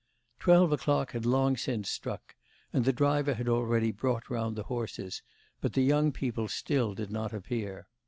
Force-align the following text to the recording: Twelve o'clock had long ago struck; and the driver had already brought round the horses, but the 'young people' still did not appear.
Twelve 0.39 0.71
o'clock 0.71 1.11
had 1.11 1.27
long 1.27 1.53
ago 1.63 1.83
struck; 1.83 2.33
and 2.73 2.85
the 2.85 2.91
driver 2.91 3.35
had 3.35 3.47
already 3.47 3.91
brought 3.91 4.31
round 4.31 4.55
the 4.55 4.63
horses, 4.63 5.21
but 5.61 5.73
the 5.73 5.83
'young 5.83 6.11
people' 6.11 6.47
still 6.47 6.95
did 6.95 7.11
not 7.11 7.33
appear. 7.33 7.85